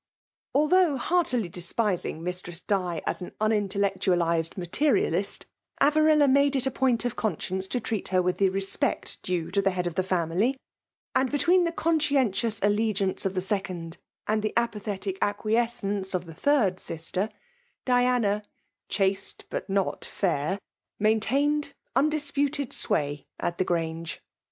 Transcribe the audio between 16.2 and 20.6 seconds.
the third sister, Diana— chaste, but not fair—